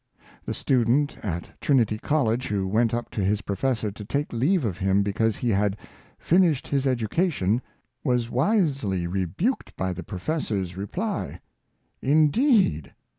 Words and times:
The 0.45 0.55
student 0.55 1.19
at 1.21 1.61
Trinity 1.61 1.99
College 1.99 2.47
who 2.47 2.67
went 2.67 2.91
up 2.91 3.11
to 3.11 3.23
his 3.23 3.43
professor 3.43 3.91
to 3.91 4.03
take 4.03 4.33
leave 4.33 4.65
of 4.65 4.79
him 4.79 5.03
because 5.03 5.37
he 5.37 5.49
had" 5.51 5.77
finished 6.17 6.67
his 6.67 6.87
educa 6.87 7.27
tion/' 7.31 7.61
was 8.03 8.31
wisely 8.31 9.05
rebuked 9.05 9.75
by 9.75 9.93
the 9.93 10.01
professor's 10.01 10.75
reply," 10.75 11.39
Indeed! 12.17 12.95